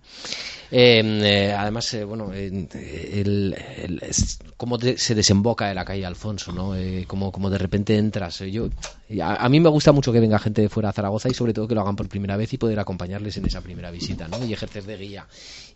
Eh, 0.71 1.02
eh, 1.05 1.55
además, 1.57 1.93
eh, 1.95 2.05
bueno, 2.05 2.33
el, 2.33 2.69
el, 2.73 4.00
es, 4.02 4.38
cómo 4.57 4.78
se 4.78 5.14
desemboca 5.14 5.69
de 5.69 5.75
la 5.75 5.85
calle 5.85 6.05
Alfonso, 6.05 6.52
¿no? 6.52 6.75
Eh, 6.76 7.05
como, 7.07 7.33
como 7.33 7.49
de 7.49 7.59
repente 7.59 7.97
entras. 7.97 8.40
Yo, 8.40 8.69
a, 9.23 9.45
a, 9.45 9.49
mí 9.49 9.61
me 9.61 9.71
gusta 9.71 9.93
mucho 9.93 10.12
que 10.12 10.21
venga 10.21 10.38
gente 10.38 10.62
de 10.62 10.69
fuera 10.69 10.90
a 10.90 10.93
Zaragoza 10.93 11.28
y 11.31 11.35
sobre 11.35 11.55
todo 11.55 11.67
que 11.67 11.75
lo 11.75 11.81
hagan 11.81 11.97
por 11.97 12.09
primera 12.09 12.37
vez 12.37 12.52
y 12.52 12.59
poder 12.59 12.78
acompañarles 12.81 13.37
en 13.38 13.47
esa 13.47 13.62
primera 13.62 13.90
visita, 13.90 14.28
¿no? 14.28 14.45
Y 14.45 14.52
ejercer 14.52 14.85
de 14.85 14.97
guía. 14.99 15.26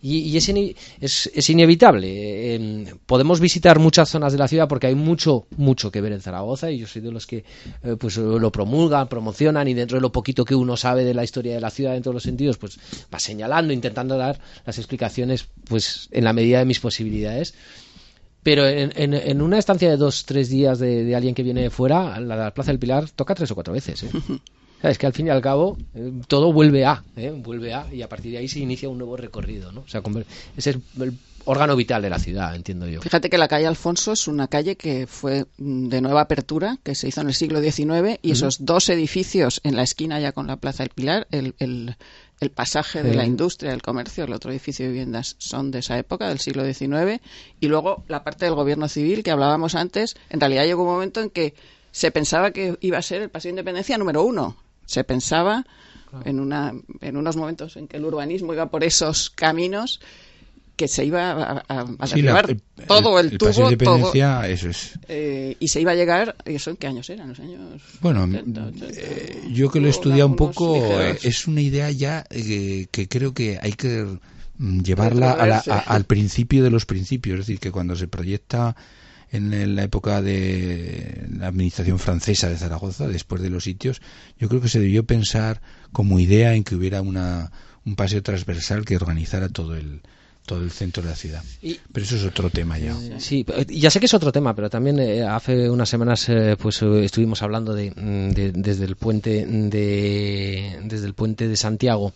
Y, 0.03 0.19
y 0.19 0.37
es, 0.37 0.49
in, 0.49 0.75
es, 1.01 1.31
es, 1.33 1.51
inevitable. 1.51 2.55
Eh, 2.63 2.95
podemos 3.07 3.41
visitar 3.41 3.79
muchas 3.79 4.09
zonas 4.09 4.33
de 4.33 4.39
la 4.39 4.47
ciudad 4.47 4.69
porque 4.69 4.87
hay 4.87 4.95
mucho, 4.95 5.47
mucho 5.57 5.91
que 5.91 6.01
ver 6.01 6.13
en 6.13 6.21
Zaragoza 6.21 6.71
y 6.71 6.79
yo 6.79 6.87
soy 6.87 7.03
de 7.03 7.11
los 7.11 7.27
que 7.27 7.45
eh, 7.83 7.97
pues 7.99 8.17
lo 8.17 8.53
promulgan, 8.53 9.09
promocionan 9.09 9.67
y 9.69 9.75
dentro 9.75 9.97
de 9.97 10.03
lo 10.03 10.13
poquito 10.13 10.45
que 10.45 10.55
uno 10.55 10.77
sabe 10.77 11.05
de 11.05 11.15
la 11.15 11.25
historia 11.25 11.55
de 11.55 11.61
la 11.61 11.71
ciudad 11.71 11.97
en 11.97 12.03
todos 12.03 12.15
los 12.15 12.23
sentidos, 12.23 12.59
pues 12.59 12.79
va 13.13 13.19
señalando, 13.19 13.73
intentando 13.73 14.17
dar 14.17 14.39
las 14.65 14.79
explicaciones 14.79 15.49
pues 15.65 16.09
en 16.13 16.25
la 16.25 16.33
medida 16.33 16.59
de 16.59 16.65
mis 16.65 16.81
posibilidades. 16.81 17.55
Pero 18.43 18.67
en, 18.67 18.93
en, 18.97 19.15
en 19.15 19.41
una 19.41 19.59
estancia 19.59 19.89
de 19.89 19.97
dos, 19.97 20.25
tres 20.25 20.49
días 20.49 20.79
de, 20.81 21.05
de, 21.05 21.15
alguien 21.15 21.35
que 21.35 21.45
viene 21.45 21.63
de 21.63 21.71
fuera, 21.71 22.19
la, 22.19 22.37
la 22.37 22.55
Plaza 22.55 22.73
del 22.73 22.81
Pilar 22.81 23.09
toca 23.11 23.35
tres 23.37 23.51
o 23.53 23.55
cuatro 23.55 23.73
veces. 23.73 24.03
¿eh? 24.03 24.11
es 24.91 24.99
que 24.99 25.07
al 25.07 25.13
fin 25.13 25.27
y 25.27 25.31
al 25.31 25.41
cabo 25.41 25.77
eh, 25.95 26.13
todo 26.27 26.53
vuelve 26.53 26.85
a, 26.85 27.03
¿eh? 27.17 27.31
vuelve 27.31 27.73
a, 27.75 27.87
y 27.93 28.03
a 28.03 28.09
partir 28.09 28.33
de 28.33 28.39
ahí 28.39 28.49
se 28.49 28.61
inicia 28.61 28.89
un 28.89 28.99
nuevo 28.99 29.17
recorrido, 29.17 29.73
¿no? 29.73 29.81
O 29.83 29.89
sea, 29.89 30.03
ese 30.57 30.71
es 30.71 30.77
el 30.99 31.19
órgano 31.45 31.77
vital 31.77 32.03
de 32.03 32.11
la 32.11 32.19
ciudad, 32.19 32.55
entiendo 32.55 32.87
yo. 32.87 33.01
Fíjate 33.01 33.31
que 33.31 33.39
la 33.39 33.49
calle 33.49 33.67
Alfonso 33.67 34.13
es 34.13 34.29
una 34.29 34.49
calle 34.49 34.77
que 34.77 35.07
fue 35.07 35.47
de 35.59 36.01
nueva 36.01 36.23
apertura, 36.23 36.79
que 36.83 36.95
se 36.95 37.09
hizo 37.09 37.21
en 37.21 37.29
el 37.29 37.35
siglo 37.35 37.61
XIX, 37.61 37.81
y 37.81 37.83
uh 37.85 37.99
-huh. 38.03 38.33
esos 38.33 38.65
dos 38.65 38.89
edificios 38.89 39.61
en 39.65 39.77
la 39.77 39.83
esquina 39.83 40.21
ya 40.21 40.33
con 40.33 40.47
la 40.47 40.57
Plaza 40.57 40.83
del 40.83 40.91
Pilar, 40.91 41.27
el, 41.31 41.55
el, 41.59 41.97
el 42.41 42.51
pasaje 42.51 43.03
de 43.03 43.15
la 43.15 43.25
industria, 43.25 43.71
del 43.71 43.83
comercio, 43.83 44.25
el 44.25 44.33
otro 44.33 44.51
edificio 44.51 44.85
de 44.85 44.93
viviendas 44.93 45.37
son 45.39 45.71
de 45.71 45.81
esa 45.81 45.99
época, 45.99 46.29
del 46.29 46.39
siglo 46.39 46.65
XIX, 46.65 47.21
y 47.61 47.69
luego 47.69 48.05
la 48.09 48.25
parte 48.25 48.45
del 48.45 48.55
gobierno 48.55 48.89
civil 48.89 49.23
que 49.23 49.31
hablábamos 49.31 49.75
antes, 49.75 50.17
en 50.31 50.41
realidad 50.41 50.65
llegó 50.65 50.83
un 50.83 50.91
momento 50.91 51.21
en 51.21 51.31
que 51.31 51.55
se 51.93 52.11
pensaba 52.11 52.53
que 52.53 52.77
iba 52.81 52.99
a 52.99 53.03
ser 53.03 53.23
el 53.23 53.31
Paseo 53.31 53.51
de 53.51 53.55
Independencia 53.55 53.99
número 53.99 54.23
uno. 54.25 54.57
Se 54.93 55.05
pensaba 55.05 55.65
claro. 56.11 56.27
en, 56.27 56.39
una, 56.39 56.75
en 57.01 57.17
unos 57.17 57.37
momentos 57.37 57.77
en 57.77 57.89
que 57.89 57.97
el 57.97 58.05
urbanismo 58.05 58.53
iba 58.53 58.67
por 58.71 58.85
esos 58.85 59.31
caminos 59.31 60.01
que 60.77 60.89
se 60.89 61.05
iba 61.05 61.31
a, 61.33 61.65
a, 61.69 61.87
a 61.99 62.07
sí, 62.07 62.23
la, 62.23 62.41
el, 62.41 62.61
todo 62.87 63.19
el, 63.21 63.33
el 63.33 63.39
tubo, 63.39 63.51
de 63.51 63.63
independencia, 63.63 64.37
todo, 64.41 64.45
eso 64.45 64.69
es. 64.71 64.99
Eh, 65.09 65.57
y 65.61 65.69
se 65.69 65.81
iba 65.81 65.93
a 65.93 65.95
llegar, 65.95 66.37
¿eso 66.45 66.71
en 66.71 66.77
qué 66.77 66.87
años 66.87 67.09
eran? 67.11 67.29
¿Los 67.29 67.41
años 67.41 67.61
Bueno, 68.01 68.27
70, 68.27 68.67
80, 68.67 68.87
eh, 68.91 69.43
yo 69.53 69.71
que 69.71 69.81
lo 69.81 69.87
he 69.87 69.91
estudiado 69.91 70.27
un 70.29 70.37
poco, 70.37 70.75
ligeros. 70.75 71.25
es 71.25 71.47
una 71.47 71.61
idea 71.61 71.91
ya 71.91 72.25
eh, 72.31 72.87
que 72.91 73.09
creo 73.09 73.33
que 73.33 73.59
hay 73.63 73.73
que 73.73 74.19
llevarla 74.59 75.33
a 75.33 75.47
la, 75.47 75.59
al 75.59 76.05
principio 76.05 76.63
de 76.63 76.71
los 76.71 76.85
principios, 76.87 77.41
es 77.41 77.47
decir, 77.47 77.61
que 77.61 77.71
cuando 77.71 77.97
se 77.97 78.09
proyecta 78.09 78.75
en 79.33 79.75
la 79.77 79.83
época 79.83 80.21
de 80.21 81.27
la 81.39 81.47
administración 81.49 81.99
francesa 81.99 82.51
de 82.51 82.59
Zaragoza, 82.59 83.09
después 83.09 83.41
de 83.41 83.49
los 83.49 83.65
sitios, 83.65 84.03
yo 84.39 84.49
creo 84.49 84.61
que 84.61 84.69
se 84.69 84.79
debió 84.79 85.05
pensar 85.05 85.63
como 85.91 86.21
idea 86.21 86.55
en 86.55 86.65
que 86.65 86.75
hubiera 86.75 87.01
una, 87.01 87.51
un 87.87 87.97
paseo 87.97 88.23
transversal 88.23 88.85
que 88.85 88.97
organizara 88.97 89.49
todo 89.49 89.75
el, 89.75 90.03
todo 90.45 90.63
el 90.63 90.71
centro 90.71 91.03
de 91.03 91.09
la 91.09 91.17
ciudad. 91.17 91.43
Pero 91.93 92.05
eso 92.05 92.17
es 92.17 92.25
otro 92.25 92.51
tema 92.51 92.79
ya. 92.79 92.95
Sí, 93.19 93.47
ya 93.69 93.91
sé 93.91 94.01
que 94.01 94.07
es 94.07 94.15
otro 94.15 94.33
tema, 94.33 94.55
pero 94.55 94.69
también 94.69 94.99
eh, 94.99 95.23
hace 95.23 95.71
unas 95.71 95.89
semanas 95.89 96.29
eh, 96.29 96.57
pues 96.61 96.83
eh, 96.83 97.05
estuvimos 97.05 97.43
hablando 97.43 97.75
de, 97.75 97.91
de, 97.91 98.53
desde 98.53 98.85
el 98.85 98.97
puente 98.97 99.47
de 99.47 100.79
desde 100.85 101.07
el 101.07 101.15
puente 101.15 101.49
de 101.49 101.57
Santiago 101.57 102.13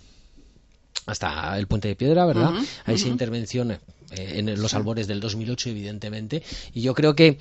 hasta 1.06 1.56
el 1.56 1.66
puente 1.66 1.88
de 1.88 1.96
piedra, 1.96 2.26
¿verdad? 2.26 2.50
Uh 2.50 2.58
-huh, 2.58 2.92
esa 2.94 3.08
uh 3.08 3.12
-huh. 3.16 3.70
eh, 3.70 3.78
en 4.16 4.60
los 4.60 4.74
albores 4.74 5.06
del 5.06 5.20
2008, 5.20 5.70
evidentemente. 5.70 6.42
Y 6.74 6.82
yo 6.82 6.94
creo 6.94 7.14
que 7.14 7.38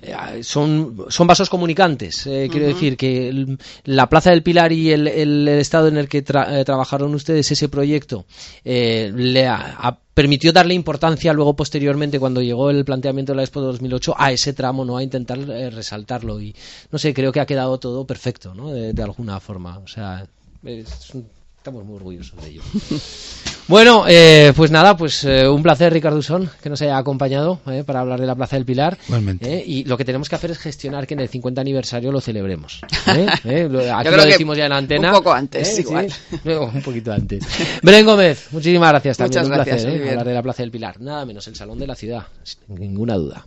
eh, 0.00 0.42
son, 0.44 1.06
son 1.08 1.26
vasos 1.26 1.50
comunicantes. 1.50 2.26
Eh, 2.26 2.30
uh 2.30 2.32
-huh. 2.32 2.50
Quiero 2.50 2.66
decir 2.68 2.96
que 2.96 3.28
el, 3.28 3.58
la 3.84 4.08
Plaza 4.08 4.30
del 4.30 4.42
Pilar 4.42 4.72
y 4.72 4.92
el, 4.92 5.08
el, 5.08 5.48
el 5.48 5.58
estado 5.58 5.88
en 5.88 5.96
el 5.96 6.08
que 6.08 6.22
tra 6.22 6.60
eh, 6.60 6.64
trabajaron 6.64 7.14
ustedes 7.14 7.50
ese 7.50 7.68
proyecto 7.68 8.24
eh, 8.64 9.10
le 9.14 9.46
ha, 9.48 9.76
ha, 9.78 9.98
permitió 10.14 10.52
darle 10.52 10.74
importancia 10.74 11.32
luego 11.32 11.54
posteriormente 11.56 12.20
cuando 12.20 12.42
llegó 12.42 12.70
el 12.70 12.84
planteamiento 12.84 13.32
de 13.32 13.36
la 13.36 13.42
Expo 13.42 13.60
de 13.60 13.66
2008 13.68 14.14
a 14.16 14.30
ese 14.32 14.52
tramo, 14.52 14.84
no 14.84 14.96
a 14.96 15.02
intentar 15.02 15.38
eh, 15.38 15.70
resaltarlo. 15.70 16.40
Y 16.40 16.54
no 16.92 16.98
sé, 16.98 17.12
creo 17.12 17.32
que 17.32 17.40
ha 17.40 17.46
quedado 17.46 17.78
todo 17.78 18.06
perfecto, 18.06 18.54
¿no? 18.54 18.70
De, 18.70 18.92
de 18.92 19.02
alguna 19.02 19.40
forma. 19.40 19.78
O 19.78 19.88
sea, 19.88 20.26
es 20.64 21.12
estamos 21.56 21.84
muy 21.84 21.96
orgullosos 21.96 22.40
de 22.42 22.50
ello. 22.50 22.62
bueno, 23.68 24.04
eh, 24.08 24.52
pues 24.56 24.70
nada, 24.70 24.96
pues 24.96 25.24
eh, 25.24 25.46
un 25.48 25.62
placer, 25.62 25.92
Ricardo 25.92 26.18
Usón, 26.18 26.50
que 26.62 26.70
nos 26.70 26.80
haya 26.82 26.96
acompañado 26.96 27.60
eh, 27.66 27.84
para 27.84 28.00
hablar 28.00 28.20
de 28.20 28.26
la 28.26 28.34
Plaza 28.34 28.56
del 28.56 28.64
Pilar. 28.64 28.96
Igualmente. 29.06 29.62
y 29.64 29.84
lo 29.84 29.96
que 29.96 30.04
tenemos 30.04 30.28
que 30.28 30.34
hacer 30.34 30.50
es 30.50 30.58
gestionar 30.58 31.06
que 31.06 31.14
en 31.14 31.20
el 31.20 31.28
50 31.28 31.60
aniversario 31.60 32.10
lo 32.10 32.20
celebremos. 32.20 32.80
Aquí 33.04 34.10
lo 34.10 34.24
decimos 34.24 34.56
ya 34.56 34.64
en 34.64 34.70
la 34.70 34.78
antena. 34.78 35.10
Un 35.10 35.18
poco 35.18 35.32
antes, 35.32 35.78
igual. 35.78 36.08
Sí, 36.28 36.50
un 36.50 36.82
poquito 36.82 37.12
antes. 37.12 37.44
Belén 37.82 38.06
Gómez, 38.06 38.48
muchísimas 38.52 38.90
gracias 38.90 39.16
también. 39.16 39.42
Muchas 39.42 39.46
un 39.46 39.54
gracias, 39.54 39.82
placer 39.84 40.08
hablar 40.08 40.26
de 40.26 40.34
la 40.34 40.42
Plaza 40.42 40.62
del 40.62 40.70
Pilar. 40.70 41.00
Nada 41.00 41.24
menos 41.26 41.46
el 41.48 41.54
salón 41.54 41.78
de 41.78 41.86
la 41.86 41.94
ciudad, 41.94 42.22
sin 42.42 42.74
ninguna 42.74 43.14
duda. 43.14 43.46